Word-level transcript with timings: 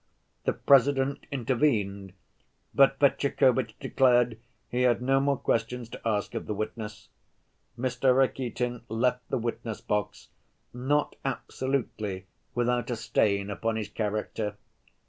The 0.45 0.53
President 0.53 1.27
intervened, 1.31 2.13
but 2.73 2.97
Fetyukovitch 2.97 3.77
declared 3.79 4.39
he 4.67 4.81
had 4.81 4.99
no 4.99 5.19
more 5.19 5.37
questions 5.37 5.89
to 5.89 6.01
ask 6.03 6.33
of 6.33 6.47
the 6.47 6.55
witness. 6.55 7.09
Mr. 7.77 8.11
Rakitin 8.17 8.81
left 8.89 9.21
the 9.29 9.37
witness‐box 9.39 10.29
not 10.73 11.17
absolutely 11.23 12.25
without 12.55 12.89
a 12.89 12.95
stain 12.95 13.51
upon 13.51 13.75
his 13.75 13.89
character. 13.89 14.55